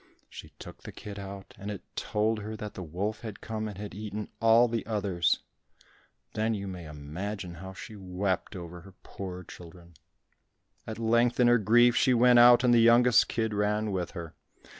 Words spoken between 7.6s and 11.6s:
how she wept over her poor children. At length in her